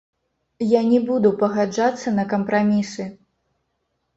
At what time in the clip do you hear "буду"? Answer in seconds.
1.09-1.29